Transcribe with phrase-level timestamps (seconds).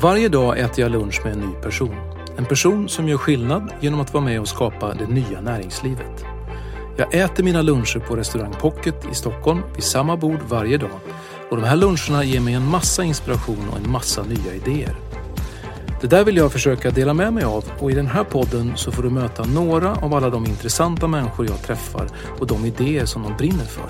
[0.00, 1.94] Varje dag äter jag lunch med en ny person.
[2.36, 6.24] En person som gör skillnad genom att vara med och skapa det nya näringslivet.
[6.96, 11.00] Jag äter mina luncher på restaurang Pocket i Stockholm vid samma bord varje dag
[11.50, 14.96] och de här luncherna ger mig en massa inspiration och en massa nya idéer.
[16.00, 18.92] Det där vill jag försöka dela med mig av och i den här podden så
[18.92, 23.22] får du möta några av alla de intressanta människor jag träffar och de idéer som
[23.22, 23.88] de brinner för.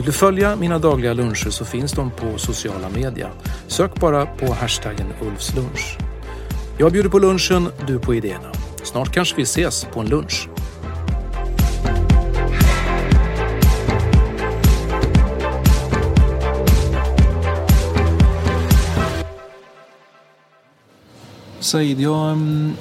[0.00, 3.30] Vill du följa mina dagliga luncher så finns de på sociala media.
[3.66, 5.98] Sök bara på hashtaggen Ulfslunch.
[6.78, 8.52] Jag bjuder på lunchen, du på idéerna.
[8.82, 10.48] Snart kanske vi ses på en lunch.
[21.60, 22.72] Said, jag, mm,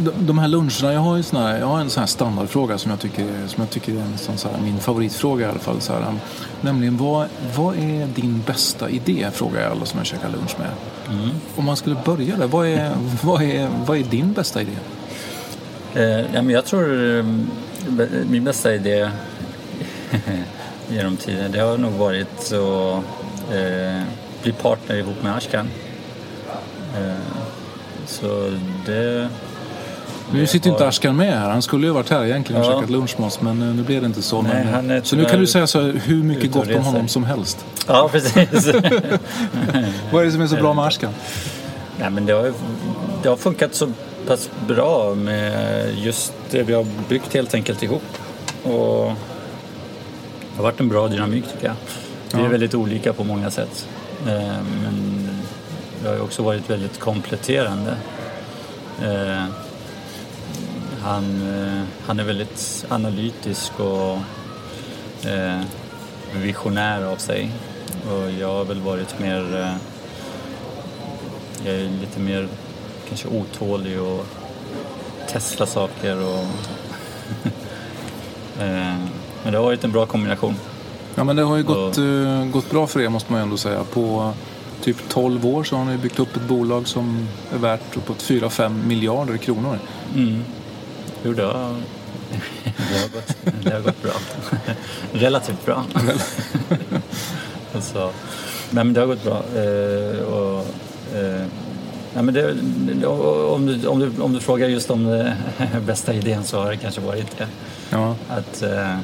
[0.00, 2.90] de här luncherna, jag har, ju såna här, jag har en sån här standardfråga som
[2.90, 5.80] jag tycker, som jag tycker är en sån här, min favoritfråga i alla fall.
[5.80, 6.20] Så här, um,
[6.60, 9.30] nämligen, vad, vad är din bästa idé?
[9.32, 10.70] Frågar jag alla som jag käkar lunch med.
[11.18, 11.30] Mm.
[11.56, 14.72] Om man skulle börja där, vad är, vad är, vad är din bästa idé?
[15.94, 17.24] Eh, ja, men jag tror eh,
[18.30, 19.10] min bästa idé
[20.88, 22.52] genom tiden, det har nog varit att
[23.52, 24.02] eh,
[24.42, 25.68] bli partner ihop med Ashkan.
[26.96, 27.14] Eh,
[28.06, 29.28] så det...
[30.32, 31.50] Nu sitter inte Ashkan med här.
[31.50, 32.74] Han skulle ju varit här egentligen och ja.
[32.74, 34.42] käkat lunch med oss men eh, nu blev det inte så.
[34.42, 37.24] Nej, men, eh, så nu kan du säga så hur mycket gott om honom som
[37.24, 37.64] helst.
[37.86, 38.66] Ja, precis.
[40.12, 41.12] Vad är det som är så bra med Ashkan?
[41.98, 42.52] Nej, men det, har,
[43.22, 43.92] det har funkat så
[44.26, 48.02] pass bra med just det vi har byggt helt enkelt ihop.
[48.62, 49.12] Och
[50.40, 51.74] det har varit en bra dynamik tycker jag.
[52.38, 53.88] Vi är väldigt olika på många sätt.
[54.26, 55.28] Eh, men
[56.02, 57.96] det har ju också varit väldigt kompletterande.
[61.02, 61.24] Han,
[61.54, 64.18] eh, han är väldigt analytisk och
[65.30, 65.60] eh,
[66.34, 67.50] visionär av sig.
[68.10, 69.60] Och jag har väl varit mer...
[69.60, 69.74] Eh,
[71.64, 72.48] jag är lite mer
[73.08, 74.26] kanske otålig och
[75.28, 76.44] testar saker och...
[79.42, 80.54] Men det har varit en bra kombination.
[81.14, 83.56] Ja men det har ju gått, och, gått bra för er måste man ju ändå
[83.56, 83.84] säga.
[83.84, 84.32] På
[84.80, 88.86] typ 12 år så har ni byggt upp ett bolag som är värt uppåt 4-5
[88.86, 89.78] miljarder kronor.
[90.14, 90.44] Mm.
[91.24, 91.74] Jo, det har,
[92.74, 94.12] det har, gått, det har gått bra.
[95.12, 95.84] Relativt bra.
[97.74, 98.12] alltså,
[98.70, 99.42] nej, men det har gått bra.
[99.56, 100.58] Eh, och,
[101.16, 101.44] eh,
[102.14, 102.52] nej, men det,
[103.06, 105.36] om, du, om, du, om du frågar just om det
[105.86, 107.48] bästa idén så har det kanske varit det.
[107.90, 108.14] Ja.
[108.28, 108.98] Att, eh,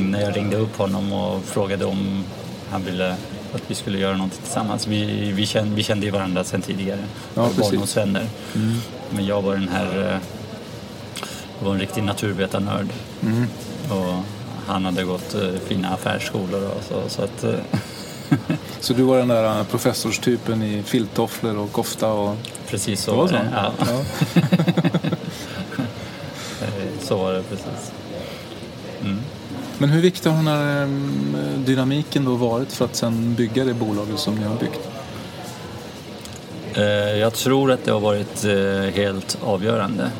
[0.00, 2.24] när jag ringde upp honom och frågade om
[2.70, 3.16] han ville
[3.54, 4.86] att vi skulle göra något tillsammans.
[4.86, 7.00] Vi, vi, kände, vi kände ju varandra sedan tidigare,
[7.34, 8.26] ja, barndomsvänner.
[8.54, 8.74] Mm.
[9.10, 10.18] Men jag var den här, eh,
[11.64, 12.86] var en riktig naturvetarnörd.
[13.22, 13.46] Mm.
[13.90, 14.14] Och
[14.66, 17.08] han hade gått uh, fina affärsskolor och så.
[17.08, 17.54] Så, att, uh,
[18.80, 22.12] så du var den där professorstypen i filttofflor och kofta?
[22.12, 22.36] Och...
[22.68, 23.48] Precis så var det.
[23.52, 23.72] Ja.
[23.78, 24.04] ja.
[27.00, 27.92] så var det precis.
[29.00, 29.18] Mm.
[29.78, 30.88] Men hur viktig har den här
[31.66, 34.80] dynamiken då varit för att sen bygga det bolaget som ni har byggt?
[36.74, 40.10] Eh, jag tror att det har varit eh, helt avgörande.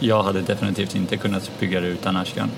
[0.00, 2.50] Eh, jag hade definitivt inte kunnat bygga det utan Ashkan.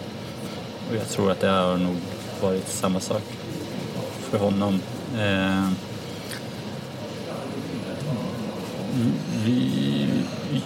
[0.91, 1.97] Och jag tror att det har nog
[2.43, 3.23] varit samma sak
[4.31, 4.81] för honom.
[9.45, 10.07] Vi,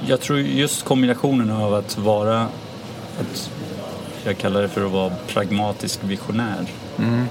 [0.07, 2.49] jag tror just kombinationen av att vara
[3.21, 3.51] ett
[4.25, 6.67] jag kallar det för att vara pragmatisk visionär.
[6.99, 7.25] Mm.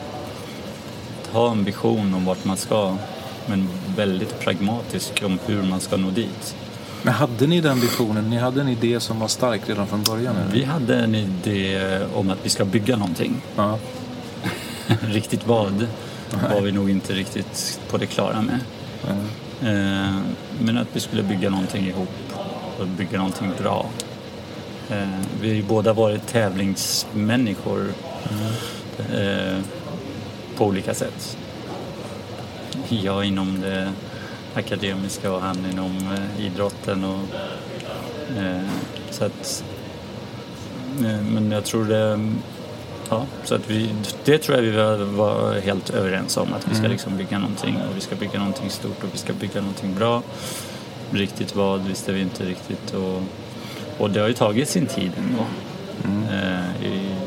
[1.21, 2.97] Att ha en vision om vart man ska
[3.45, 6.55] men väldigt pragmatisk om hur man ska nå dit.
[7.03, 8.29] Men hade ni den visionen?
[8.29, 10.35] Ni hade en idé som var stark redan från början?
[10.35, 10.51] Eller?
[10.51, 13.41] Vi hade en idé om att vi ska bygga någonting.
[13.55, 13.79] Ja.
[15.01, 15.87] riktigt vad
[16.49, 18.59] var vi nog inte riktigt på det klara med.
[19.07, 19.25] Mm.
[19.61, 20.21] Eh,
[20.59, 22.09] men att vi skulle bygga någonting ihop
[22.79, 23.85] och bygga någonting bra.
[24.89, 25.07] Eh,
[25.41, 27.93] vi har ju båda varit tävlingsmänniskor
[29.13, 29.57] eh,
[30.57, 31.37] på olika sätt.
[32.89, 33.91] Jag inom det
[34.53, 37.03] akademiska och han inom eh, idrotten.
[37.03, 37.19] Och,
[38.37, 38.61] eh,
[39.09, 39.63] så att,
[40.99, 42.33] eh, men jag tror det
[43.09, 43.89] Ja, så att vi,
[44.23, 44.71] det tror jag vi
[45.05, 46.91] var, helt överens om att vi ska Mm.
[46.91, 50.23] liksom bygga någonting och vi ska bygga någonting stort och vi ska bygga någonting bra.
[51.11, 53.21] Riktigt vad visste vi inte riktigt och,
[53.97, 55.45] och det har ju tagit sin tid ändå.
[56.03, 56.25] Mm.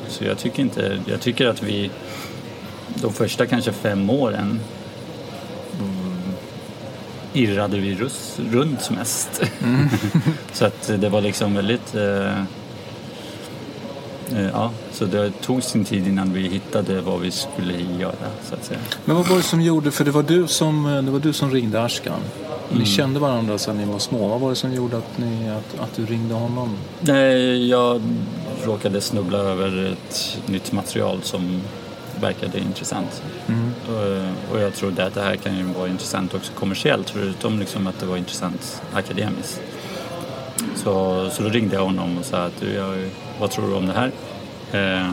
[0.08, 1.90] Så jag tycker inte, jag tycker att vi
[2.94, 4.60] de första kanske fem åren
[7.34, 9.42] irrade vi rus, runt mest.
[9.64, 9.88] Mm.
[10.52, 12.42] så att det var liksom väldigt eh,
[14.32, 18.14] Eh, Ja, så det tog sin tid innan vi hittade vad vi skulle göra
[18.48, 18.80] så att säga.
[19.04, 21.50] Men vad var det som gjorde, för det var du som, det var du som
[21.50, 22.20] ringde Ashkan.
[22.68, 22.86] Ni Mm.
[22.86, 24.28] kände varandra sedan ni var små.
[24.28, 26.76] Vad var det som gjorde att, ni, att, att du ringde honom?
[27.00, 28.00] Nej, jag
[28.64, 31.60] råkade snubbla över ett nytt material som
[32.20, 33.22] verkade intressant.
[33.88, 37.86] Och, och jag trodde att det här kan ju vara intressant också kommersiellt förutom liksom
[37.86, 39.60] att det var intressant akademiskt.
[40.76, 43.86] Så, så då ringde jag honom och sa att du, jag, vad tror du om
[43.86, 44.12] det här?
[44.72, 45.12] Eh,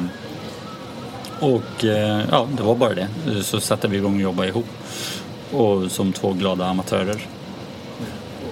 [1.39, 3.07] och eh, ja, det var bara det.
[3.43, 4.67] Så satte vi igång och jobbade ihop.
[5.51, 7.21] Och som två glada amatörer.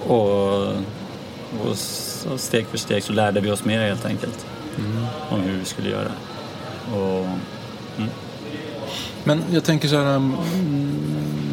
[0.06, 0.66] Och,
[1.66, 4.46] och så steg för steg så lärde vi oss mer helt enkelt.
[5.30, 6.10] Om hur vi skulle göra.
[6.94, 7.26] Och,
[9.24, 10.46] Men jag tänker så här, mm,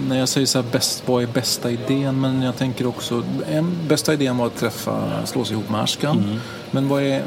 [0.10, 2.22] när jag säger så här, bäst, vad är bästa idén?
[2.22, 6.18] Men jag tänker också, en, bästa idén var att träffa, slå sig ihop med Ashkan.
[6.18, 6.40] Mm.
[6.72, 7.24] Men vad är,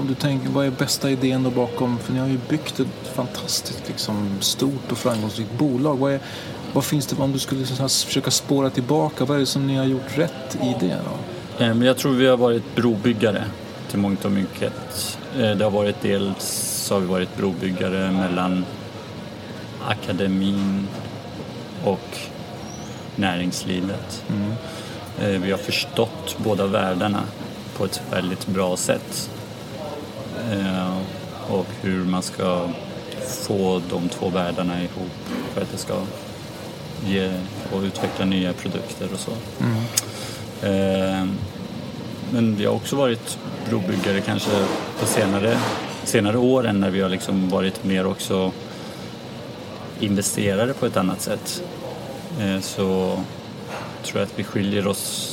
[0.00, 1.98] om du tänker, vad är bästa idén då bakom?
[1.98, 5.96] För ni har ju byggt ett fantastiskt liksom, stort och framgångsrikt bolag.
[5.98, 6.20] Vad, är,
[6.72, 9.66] vad finns det, om du skulle så här, försöka spåra tillbaka, vad är det som
[9.66, 11.64] ni har gjort rätt i det då?
[11.64, 13.44] Eh, Men jag tror vi har varit brobyggare
[13.90, 14.72] till mångt och mycket.
[15.38, 16.44] Eh, Det har varit dels
[16.86, 18.64] så har vi varit brobyggare mellan
[19.88, 20.88] akademin
[21.84, 22.18] och
[23.16, 24.24] näringslivet.
[25.20, 27.22] Eh, Vi har förstått båda världarna
[27.76, 29.30] på ett väldigt bra sätt.
[30.52, 30.96] Eh,
[31.50, 32.68] Och hur man ska
[33.26, 35.10] få de två världarna ihop
[35.54, 35.94] för att det ska
[37.06, 37.32] ge
[37.72, 39.30] och utveckla nya produkter och så.
[40.66, 41.26] Eh,
[42.30, 43.38] Men vi har också varit
[43.68, 44.50] brobyggare kanske
[45.00, 45.58] på senare,
[46.04, 48.52] senare åren när vi har liksom varit mer också
[50.02, 51.62] investerare på ett annat sätt.
[52.40, 53.18] Eh, Så
[54.02, 55.28] tror jag att vi skiljer oss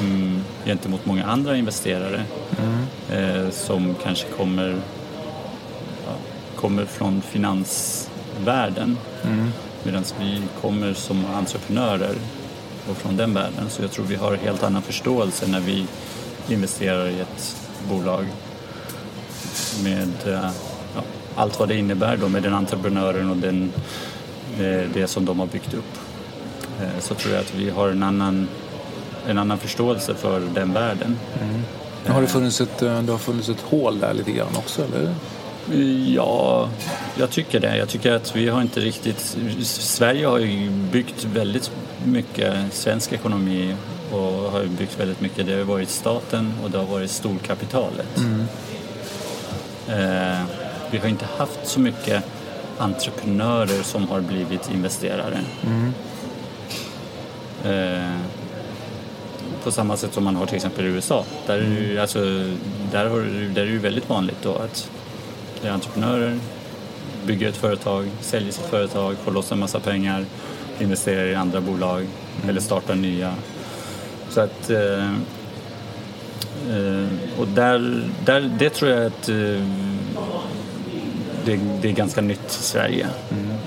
[0.00, 2.22] mm, gentemot många andra investerare
[3.10, 4.68] eh, som kanske kommer,
[6.06, 6.12] ja,
[6.56, 8.98] kommer från finansvärlden.
[9.84, 12.14] Medan vi kommer som entreprenörer
[12.90, 13.70] och från den världen.
[13.70, 15.86] Så jag tror vi har en helt annan förståelse när vi
[16.48, 17.56] investerar i ett
[17.88, 18.26] bolag
[19.84, 20.50] med eh,
[21.36, 23.72] allt vad det innebär då med den entreprenören och den,
[24.58, 25.98] eh, det som de har byggt upp.
[26.80, 28.48] Eh, Så tror jag att vi har en annan,
[29.28, 31.18] en annan förståelse för den världen.
[32.06, 35.14] Har det funnits ett, eh, det har funnits ett hål där lite grann också, eller?
[36.14, 36.68] Ja,
[37.16, 37.76] jag tycker det.
[37.76, 39.36] Jag tycker att vi har inte riktigt...
[39.62, 41.70] Sverige har ju byggt väldigt
[42.04, 43.74] mycket, svensk ekonomi
[44.12, 45.46] och har byggt väldigt mycket.
[45.46, 48.18] Det har varit staten och det har varit storkapitalet.
[49.88, 50.40] Eh,
[50.92, 52.24] vi har inte haft så mycket
[52.78, 55.38] entreprenörer som har blivit investerare.
[57.64, 58.16] Eh,
[59.64, 61.24] på samma sätt som man har till exempel i USA.
[61.46, 62.18] Där är det, ju- alltså,
[62.92, 63.20] där har,
[63.54, 64.90] där är det väldigt vanligt då att
[65.62, 66.38] det är entreprenörer,
[67.26, 70.24] bygger ett företag, säljer sitt företag, får loss en massa pengar,
[70.80, 72.06] investerar i andra bolag
[72.48, 73.34] eller startar nya.
[74.30, 75.10] Så att, eh,
[76.70, 77.06] eh,
[77.38, 79.36] och där, där, det tror jag att eh,
[81.44, 83.08] det, det är ganska nytt i Sverige.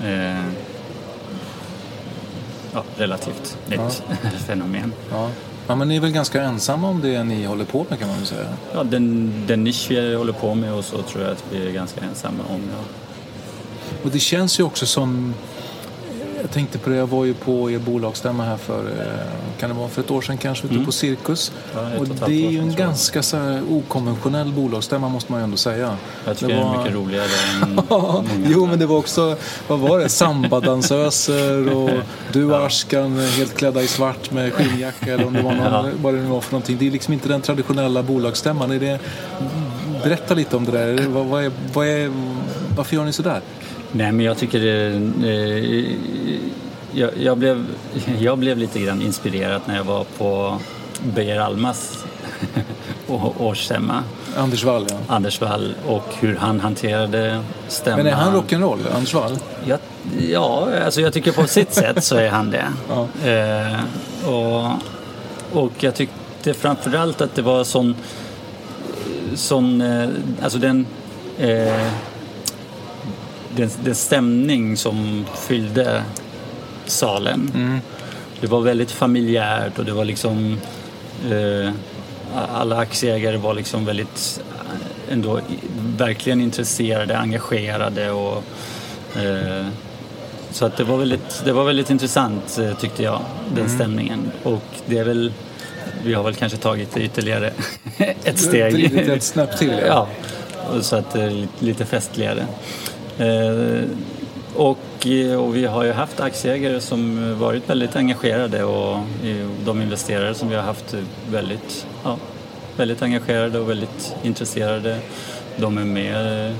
[0.04, 0.44] Eh,
[2.72, 4.02] ja, relativt nytt
[4.46, 4.92] fenomen.
[5.10, 5.30] Ja.
[5.66, 8.16] ja, men ni är väl ganska ensamma om det ni håller på med kan man
[8.16, 8.48] väl säga?
[8.74, 11.72] Ja, den, den nisch vi håller på med och så tror jag att vi är
[11.72, 12.60] ganska ensamma om.
[12.72, 12.84] Ja.
[14.04, 15.34] Och det känns ju också som...
[16.46, 19.76] Jag tänkte på det, jag var ju på er bolagsstämma här för, eh, kan det
[19.76, 20.86] vara för ett år sedan kanske, ute Mm.
[20.86, 21.52] på Cirkus.
[21.74, 25.44] Ja, ett och det är ju en ganska så här, okonventionell bolagsstämma måste man ju
[25.44, 25.96] ändå säga.
[26.24, 27.28] Jag tycker det, var- är mycket roligare
[27.62, 29.36] än många jo men det var också,
[29.68, 31.90] vad var det, sambadansöser och
[32.32, 35.84] du och Ashkan helt klädda i svart med skinnjacka eller om det var någon, Ja.
[36.02, 36.76] vad det nu var för någonting.
[36.78, 38.70] Det är liksom inte den traditionella bolagsstämman.
[38.70, 38.98] Är det,
[40.04, 40.86] berätta lite om det där.
[40.88, 42.12] Är det- Vad, vad är, vad är,
[42.76, 43.40] varför gör ni sådär?
[43.92, 44.86] Nej, men jag tycker det...
[45.28, 45.96] Eh,
[46.92, 47.66] jag, jag, blev,
[48.18, 50.58] jag blev lite grann inspirerad när jag var på
[51.14, 52.04] Beijer Almas
[53.38, 54.02] årsstämma.
[54.36, 54.96] Anders Wall ja.
[55.08, 58.04] Anders Wall och hur han hanterade stämman.
[58.04, 59.38] Men är han rock'n'roll, Anders Wall?
[59.64, 59.78] Ja,
[60.30, 62.64] ja, alltså jag tycker på sitt sätt så är han det.
[62.88, 63.30] Ja.
[63.30, 63.80] Eh,
[64.32, 64.70] och,
[65.62, 67.94] och jag tyckte framförallt att det var sån,
[69.34, 70.08] sån eh,
[70.42, 70.86] alltså den,
[71.38, 71.92] eh,
[73.56, 76.02] den, den stämning som fyllde
[76.86, 77.50] salen.
[77.54, 77.78] Mm.
[78.40, 80.60] Det var väldigt familjärt och det var liksom
[81.30, 81.70] eh,
[82.52, 85.40] alla aktieägare var liksom väldigt eh, ändå
[85.98, 88.44] verkligen intresserade, engagerade och
[89.16, 89.66] eh,
[90.50, 93.20] så att det var väldigt, det var väldigt intressant eh, tyckte jag,
[93.54, 94.32] den stämningen.
[94.42, 95.32] Och det är väl,
[96.04, 97.52] vi har väl kanske tagit det ytterligare
[98.24, 98.96] ett steg.
[99.08, 100.08] Ett snäpp till ja.
[100.72, 102.46] Ja, så att det är lite festligare.
[103.18, 103.84] Eh,
[104.54, 109.82] och, eh, och vi har ju haft aktieägare som varit väldigt engagerade och eh, de
[109.82, 110.94] investerare som vi har haft
[111.30, 112.16] väldigt, ja,
[112.76, 114.98] väldigt engagerade och väldigt intresserade.
[115.56, 116.54] De är med,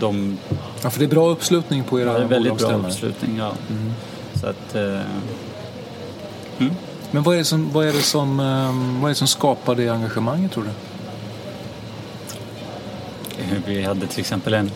[0.00, 0.38] de
[0.82, 0.90] ja.
[0.90, 2.88] För det är bra uppslutning på era har väldigt bra bolagsstämmor.
[2.88, 3.36] uppslutning.
[3.36, 3.52] Ja.
[4.40, 5.00] Så att, eh,
[7.10, 9.88] Men vad är, som, vad, är det som, ehm, vad är det som skapar det
[9.88, 10.70] engagemanget tror du?
[13.66, 14.70] Vi hade till exempel en...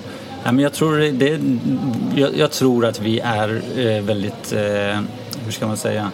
[0.44, 1.40] Ja, men jag, tror det,
[2.20, 5.00] jag, jag tror att vi är eh, väldigt, eh,
[5.44, 6.10] hur ska man säga,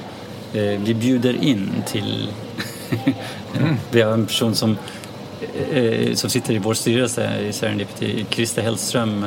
[0.53, 2.29] eh, vi bjuder in till...
[3.91, 4.77] vi har en person som,
[6.15, 9.27] som sitter i vår styrelse i Serendipity, Christer Hellström,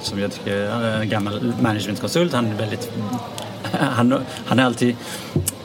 [0.00, 2.32] som jag tycker är en gammal managementkonsult.
[2.32, 2.92] Han är väldigt...
[3.72, 4.14] Han,
[4.46, 4.96] han är alltid...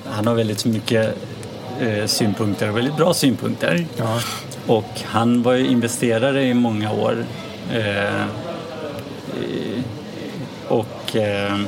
[0.05, 1.17] Han har väldigt mycket
[2.05, 3.85] synpunkter, och väldigt bra synpunkter.
[3.97, 4.19] Ja.
[4.67, 7.25] Och han var ju investerare i många år.
[10.67, 11.59] Och eh,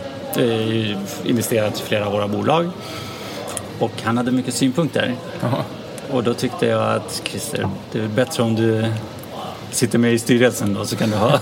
[1.25, 2.69] investerat i flera av våra bolag.
[3.79, 5.15] Och han hade mycket synpunkter.
[5.41, 5.63] Jaha.
[6.11, 8.85] Och då tyckte jag att Christer, det är bättre om du
[9.71, 11.29] sitter med i styrelsen då så kan du ha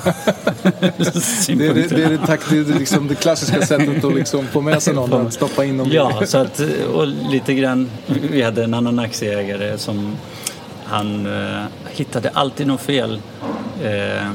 [0.80, 1.98] Det är det, synpunkter.
[1.98, 4.94] det, är det, tack, det, är liksom det klassiska sättet att liksom få med sig
[4.94, 5.90] någon och stoppa in dem.
[5.92, 6.62] Ja, så att,
[6.94, 7.90] och lite grann,
[8.32, 10.18] vi hade en annan aktieägare som
[10.86, 13.22] han eh, hittade alltid något fel
[13.84, 14.32] eh,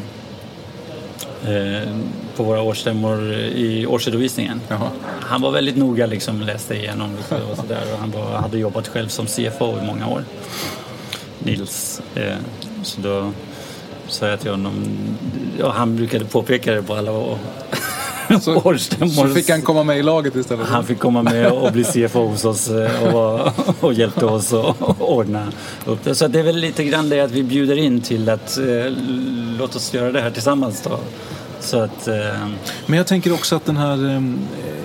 [2.37, 4.61] på våra årsstämmor i årsredovisningen.
[4.68, 4.90] Jaha.
[5.20, 7.11] Han var väldigt noga, liksom, läste igenom
[7.50, 10.25] och sådär och han var, hade jobbat själv som CFO i många år.
[11.38, 12.02] Nils.
[12.14, 12.37] Eh,
[12.82, 13.32] så då
[14.09, 14.85] sa jag till honom,
[15.62, 17.12] och han brukade påpeka det på alla
[18.40, 20.68] Så, så fick han komma med i laget istället.
[20.68, 24.52] Han fick komma med och bli CFO hos oss eh, och, var, och hjälpte oss
[24.52, 25.52] att ordna
[25.87, 26.14] upp det.
[26.14, 28.64] Så det är väl lite grann det att vi bjuder in till att eh,
[29.58, 30.99] låt oss göra det här tillsammans då.
[31.60, 32.14] Så att, eh,
[32.87, 34.22] Men jag tänker också att den här eh,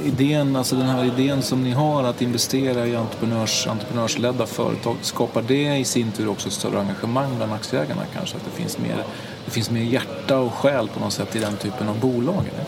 [0.08, 5.42] idén, alltså den här idén som ni har att investera i entreprenörs, entreprenörsledda företag, skapar
[5.42, 8.38] det i sin tur också större engagemang bland aktieägarna kanske?
[8.38, 9.04] Att det finns mer,
[9.46, 12.44] det finns mer hjärta och själ på något sätt i den typen av bolag?
[12.54, 12.66] Eller?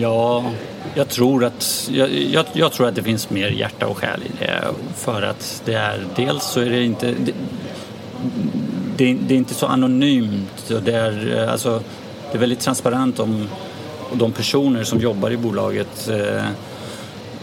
[0.00, 0.44] Ja,
[0.94, 4.44] jag tror, att, jag, jag, jag tror att det finns mer hjärta och själ i
[4.44, 4.64] det.
[4.94, 7.32] För att det är, dels så är det inte det,
[8.96, 10.70] det, det är inte så anonymt.
[10.70, 11.82] och Det är, alltså,
[12.32, 13.48] det är väldigt transparent om
[14.12, 16.08] de personer som jobbar i bolaget.
[16.08, 16.44] Eh,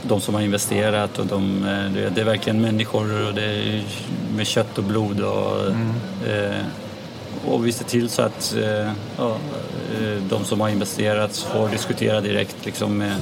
[0.03, 3.83] de som har investerat och de, eh, det, är verkligen människor och det är
[4.35, 5.21] med kött och blod.
[5.21, 5.65] Och,
[6.29, 6.55] eh,
[7.47, 9.37] och vi ser till så att eh, ja,
[10.01, 13.15] eh, de som har investerat får diskutera direkt liksom, med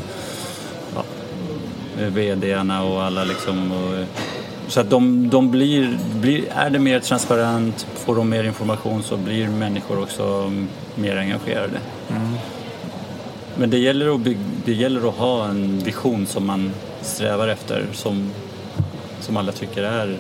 [0.96, 1.04] ja,
[2.10, 3.24] vdarna och alla.
[3.24, 4.06] Liksom, och,
[4.68, 9.18] så att de, de blir, blir, är det mer transparent, får de mer information så
[9.18, 10.54] blir människor också
[10.96, 11.80] mer engagerade.
[13.58, 14.36] Men det gäller, att
[14.66, 16.72] det gäller att ha en vision som man
[17.02, 18.32] strävar efter som,
[19.22, 20.18] som alla tycker är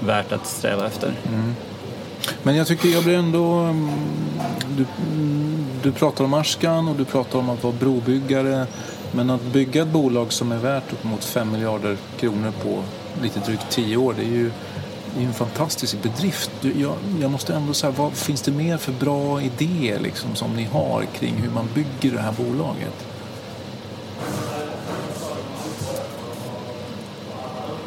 [0.00, 1.12] värt att sträva efter.
[2.42, 3.54] Men jag tycker jag blir ändå...
[3.54, 3.90] Mm,
[4.76, 8.66] du, mm, du pratar om Ashkan och du pratar om att vara brobyggare.
[9.12, 12.82] Men att bygga ett bolag som är värt uppemot 5 miljarder kronor på
[13.22, 14.50] lite drygt 10 år, det är ju
[15.14, 16.50] det är en fantastisk bedrift.
[16.60, 20.64] Jag, jag måste ändå säga, vad finns det mer för bra idéer liksom, som ni
[20.64, 23.06] har kring hur man bygger det här bolaget?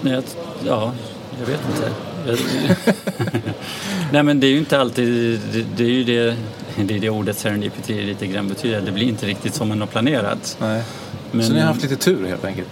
[0.01, 0.21] Nej,
[0.65, 0.93] ja,
[1.39, 2.12] jag vet inte.
[4.11, 6.35] Nej men det är ju inte alltid, det, det är ju det,
[6.75, 8.81] det, är det ordet serendipity lite grann betyder.
[8.81, 10.57] Det blir inte riktigt som man har planerat.
[10.61, 10.83] Nej.
[11.31, 12.69] Men, Så ni har haft lite tur helt enkelt?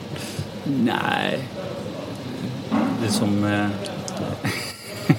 [0.64, 1.40] Nej.
[3.02, 3.44] Det är som...
[3.44, 3.68] Eh,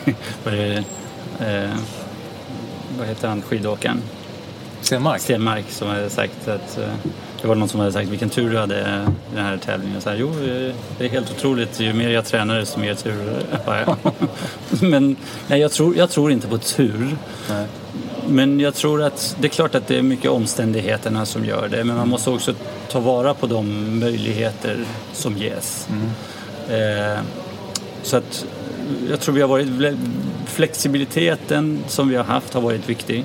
[0.44, 0.84] vad, är det,
[1.46, 1.70] eh,
[2.98, 4.02] vad heter han, skidåkaren?
[4.80, 5.20] Stenmark?
[5.20, 6.94] Stenmark som hade sagt att eh,
[7.42, 10.00] det var någon som hade sagt vilken tur du hade i den här tävlingen.
[10.00, 11.80] Så här, jo, eh, det är helt otroligt.
[11.80, 13.96] Ju mer jag tränar desto mer tur har jag.
[14.90, 15.16] Men
[15.48, 17.16] nej, jag, tror, jag tror inte på tur.
[17.50, 17.66] Nej.
[18.28, 21.84] Men jag tror att det är klart att det är mycket omständigheterna som gör det.
[21.84, 22.54] Men man måste också
[22.90, 25.88] ta vara på de möjligheter som ges.
[26.68, 27.22] Eh,
[28.02, 28.46] så att
[29.10, 29.96] jag tror vi har varit,
[30.46, 33.24] flexibiliteten som vi har haft har varit viktig.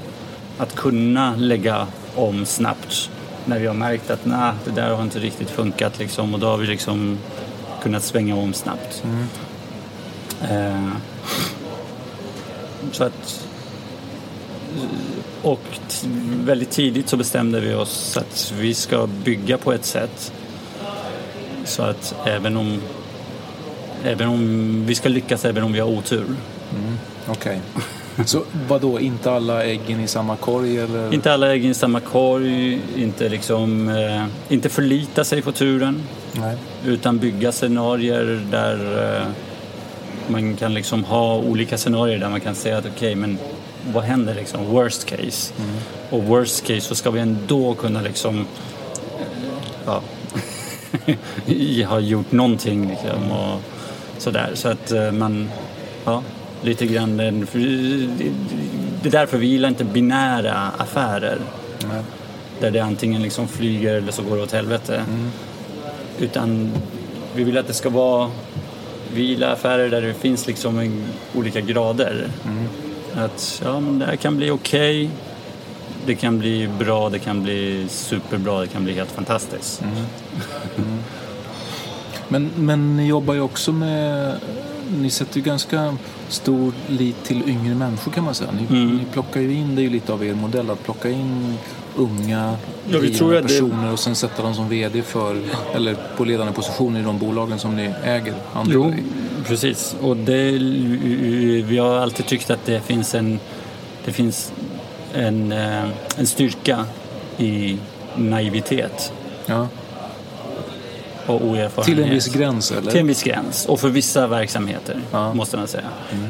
[0.57, 3.09] Att kunna lägga om snabbt
[3.47, 6.47] när vi har märkt att nah, det där har inte riktigt funkat liksom, och då
[6.47, 7.17] har vi liksom
[7.81, 9.03] kunnat svänga om snabbt.
[10.49, 10.91] Eh,
[12.91, 13.47] så att
[15.41, 15.79] och
[16.43, 20.33] väldigt tidigt så bestämde vi oss att vi ska bygga på ett sätt
[21.65, 22.81] så att även om,
[24.07, 26.25] även om vi ska lyckas även om vi har otur.
[27.27, 27.61] Okej.
[28.25, 31.13] Så vad då inte alla äggen i samma korg eller?
[31.13, 36.57] Inte alla ägg i samma korg, inte, liksom, eh, inte förlita sig på turen Nej.
[36.85, 39.27] utan bygga scenarier där eh,
[40.27, 43.37] man kan liksom ha olika scenarier där man kan säga att okej, men
[43.93, 44.65] vad händer liksom?
[44.65, 45.53] Worst case.
[46.09, 48.45] Och worst case så ska vi ändå kunna liksom eh,
[49.85, 50.01] ja,
[51.87, 53.61] ha gjort någonting liksom och
[54.17, 54.51] sådär.
[54.53, 55.49] Så att eh, man,
[56.05, 56.23] ja,
[56.61, 57.47] lite grann den,
[59.01, 61.37] det- är därför vi gillar inte binära affärer.
[61.91, 62.01] Nej.
[62.59, 65.01] Där det antingen liksom flyger eller så går det åt helvete.
[66.19, 66.71] Utan
[67.35, 68.31] vi vill att det ska vara...
[69.13, 71.03] Vi gillar affärer där det finns liksom en,
[71.35, 72.27] olika grader.
[73.15, 75.09] Att ja, men det här kan bli okej.
[76.05, 79.83] Det kan bli bra, det kan bli superbra, det kan bli helt fantastiskt.
[82.29, 84.33] Men, men ni jobbar ju också med...
[85.01, 85.97] Ni sätter ju ganska
[86.29, 88.49] stor lit till yngre människor kan man säga.
[88.51, 88.97] Ni, Mm.
[88.97, 91.57] ni plockar ju in, det är ju lite av er modell, att plocka in
[91.95, 95.37] unga Ja, vi drivande tror att det- personer och sen sätta dem som VD för,
[95.75, 99.03] eller på ledande positioner i de bolagen som ni äger andelar i.
[99.47, 99.95] precis.
[100.01, 100.51] Och det,
[101.61, 103.39] vi har alltid tyckt att det finns en,
[104.05, 104.51] det finns
[105.13, 105.83] en, eh,
[106.17, 106.85] en styrka
[107.37, 107.77] i
[108.15, 109.13] naivitet
[109.45, 109.67] Ja.
[111.27, 111.85] Och oerfarenhet.
[111.85, 112.91] Till en viss gräns eller?
[112.91, 113.65] Till en viss gräns.
[113.65, 115.33] Och för vissa verksamheter, Ja.
[115.33, 115.83] måste man säga.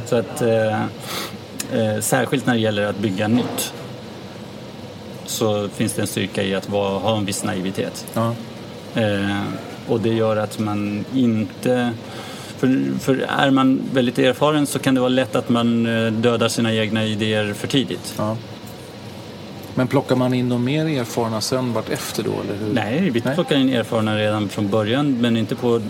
[0.05, 3.73] Så att, eh, eh, särskilt när det gäller att bygga nytt
[5.25, 8.05] så finns det en styrka i att vara, ha en viss naivitet.
[8.13, 8.35] Ja.
[8.95, 9.41] Eh,
[9.87, 11.91] och det gör att man inte...
[12.57, 16.47] För, för är man väldigt erfaren så kan det vara lätt att man eh, dödar
[16.47, 18.13] sina egna idéer för tidigt.
[18.17, 18.37] ja.
[19.77, 22.31] Men plockar man in de mer erfarna sen vart efter då?
[22.31, 22.73] Eller hur?
[22.73, 25.81] Nej, vi plockar in erfarna redan från början men inte på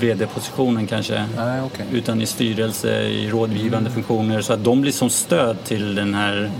[0.00, 1.24] VD-positionen kanske.
[1.36, 1.86] Nej, okej.
[1.92, 6.50] utan i styrelse, i rådgivande funktioner så att de blir som stöd till den här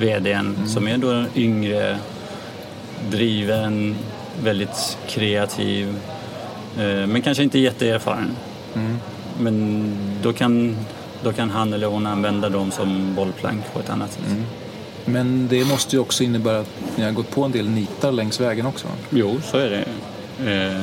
[0.00, 1.98] VDn som är då yngre,
[3.10, 3.96] driven,
[4.42, 5.88] väldigt kreativ
[6.78, 8.36] eh, men kanske inte jätteerfaren.
[9.40, 10.76] Men då kan,
[11.22, 14.24] då kan han eller hon använda dem som bollplank på ett annat sätt.
[15.08, 18.40] Men det måste ju också innebära att ni har gått på en del nitar längs
[18.40, 18.88] vägen också.
[19.10, 19.84] Jo, så är det.
[20.50, 20.82] Eh,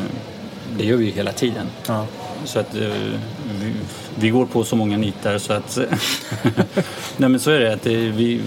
[0.77, 1.67] det gör vi ju hela tiden.
[1.87, 2.05] Ja.
[2.45, 2.87] Så att eh,
[3.59, 3.73] vi,
[4.15, 5.77] vi går på så många nitar så att...
[7.17, 8.41] Nej men så är det att det, vi...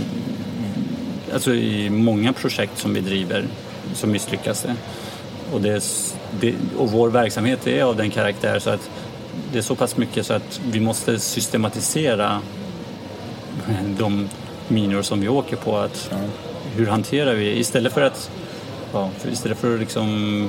[1.33, 3.45] Alltså i många projekt som vi driver
[3.95, 4.75] så misslyckas det.
[5.53, 5.85] Och, det,
[6.41, 6.55] det.
[6.77, 8.91] och vår verksamhet är av den karaktär så att
[9.53, 12.41] det är så pass mycket så att vi måste systematisera
[13.99, 14.29] de
[14.69, 15.77] minor som vi åker på.
[15.77, 16.11] Att
[16.75, 18.31] Hur hanterar vi istället för att
[18.93, 20.49] Ja, för istället för att liksom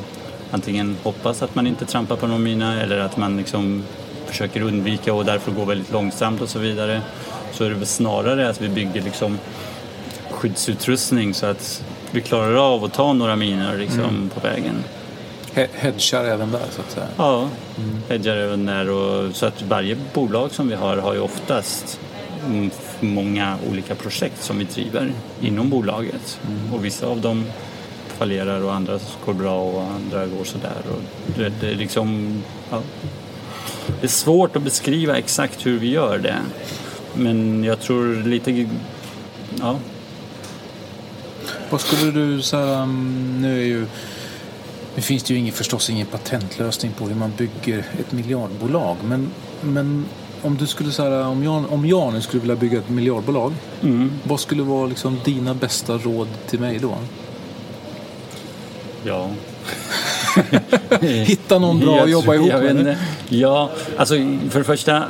[0.52, 3.84] antingen hoppas att man inte trampar på någon mina eller att man liksom
[4.26, 7.02] försöker undvika och därför går väldigt långsamt och så vidare
[7.52, 9.38] så är det väl snarare att vi bygger liksom
[10.32, 14.84] skyddsutrustning så att vi klarar av att ta några minor liksom på vägen.
[15.54, 17.08] He- hedgar även där så att säga.
[17.18, 17.50] Ja,
[18.10, 22.00] hedgar även där och så att varje bolag som vi har har ju oftast
[22.46, 26.40] mm, många olika projekt som vi driver inom bolaget
[26.74, 27.46] och vissa av dem
[28.08, 30.82] fallerar och andra går bra och andra går sådär.
[30.92, 31.02] Och
[31.36, 32.38] du vet, det är liksom...
[32.70, 32.82] Ja.
[34.02, 36.38] Det är svårt att beskriva exakt hur vi gör det.
[37.14, 38.70] Men jag tror lite...
[39.60, 39.80] Ja,
[41.70, 43.86] Vad skulle du säga, um, nu är ju
[44.96, 48.98] Nu finns det ju ingen, förstås ingen patentlösning på hur man bygger ett miljardbolag.
[49.04, 49.32] Men,
[49.62, 50.06] men
[50.48, 53.54] om du skulle säga, om jag, om jag nu skulle vilja bygga ett miljardbolag.
[53.82, 54.12] Mm.
[54.24, 56.98] Vad skulle vara liksom dina bästa råd till mig då?
[59.04, 59.30] Ja.
[61.02, 62.98] Hitta någon bra att jobba ihop vet med.
[63.30, 64.16] Ja, alltså
[64.50, 65.04] för det första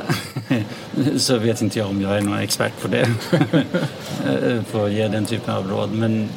[1.16, 3.08] så vet inte jag om jag är någon expert på det.
[4.70, 5.92] För att ge den typen av råd.
[5.92, 6.28] Men,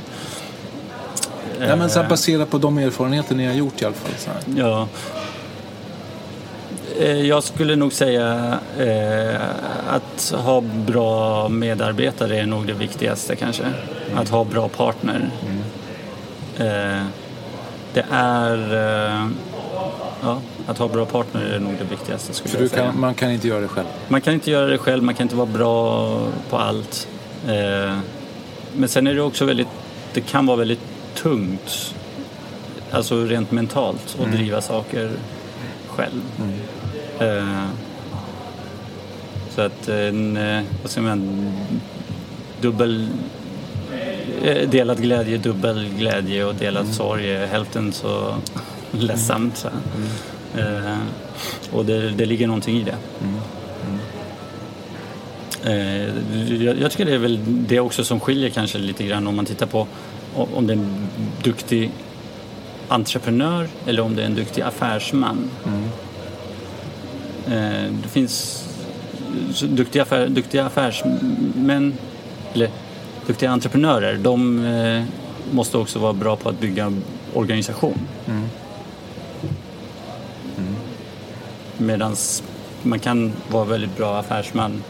[1.59, 4.11] Ja, men så här, eh, baserat på de erfarenheter ni har gjort i alla fall.
[4.17, 4.41] Så här.
[4.57, 4.87] Ja.
[7.01, 9.41] Eh, Jag skulle nog säga eh,
[9.89, 13.63] att ha bra medarbetare är nog det viktigaste kanske.
[14.15, 15.29] Att ha bra partner.
[16.57, 17.03] Eh,
[17.93, 18.73] det är...
[18.73, 19.27] Eh,
[20.21, 22.83] ja, att ha bra partner är nog det viktigaste skulle För jag du säga.
[22.85, 23.87] kan, man kan inte göra det själv.
[24.07, 26.07] Man kan inte göra det själv, man kan inte vara bra
[26.49, 27.07] på allt.
[27.47, 27.97] Eh,
[28.75, 29.67] men sen är det också väldigt,
[30.13, 30.81] det kan vara väldigt
[31.15, 31.95] tungt,
[32.91, 35.11] alltså rent mentalt, att driva saker
[35.87, 36.21] själv.
[37.21, 37.65] Eh,
[39.55, 41.51] så att en, eh, vad säger man,
[42.61, 43.07] dubbel,
[44.43, 48.35] eh, delad glädje, dubbel glädje och delad sorg är hälften så
[48.91, 49.57] ledsamt.
[49.57, 49.67] Så.
[50.59, 50.97] Eh,
[51.71, 52.95] och det, det ligger någonting i det.
[55.63, 59.35] Eh, jag, jag tycker det är väl det också som skiljer kanske lite grann om
[59.35, 59.87] man tittar på
[60.35, 61.07] om det är en
[61.43, 61.91] duktig
[62.87, 65.49] entreprenör eller om det är en duktig affärsman.
[67.47, 68.65] Eh, det finns
[69.53, 71.93] så duktiga, affär, duktiga affärsmän,
[72.53, 72.69] eller
[73.27, 75.03] duktiga entreprenörer, de eh,
[75.51, 76.93] måste också vara bra på att bygga
[77.33, 77.99] organisation.
[81.77, 82.15] Medan
[82.83, 84.83] man kan vara väldigt bra affärsman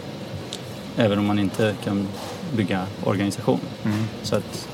[0.98, 2.08] även om man inte kan
[2.56, 3.60] bygga organisation.
[4.24, 4.68] Så att,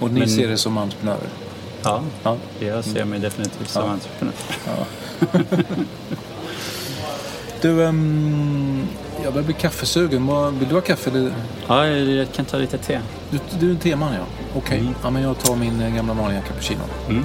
[0.00, 1.28] Och ni Men- ser det som entreprenörer.
[1.82, 2.36] ja, Ja.
[2.60, 4.34] jag ser mig definitivt som entreprenör.
[7.62, 8.86] Du, ehm,
[9.24, 10.30] jag börjar bli kaffesugen.
[10.58, 11.10] Vill du ha kaffe?
[11.10, 11.32] Eller?
[11.68, 13.00] Ja, jag kan ta lite te.
[13.30, 14.24] Du, du är en teman, ja.
[14.54, 14.84] Okej.
[15.02, 16.80] Ja, men jag tar min eh, gamla vanliga cappuccino.
[17.08, 17.24] Mm.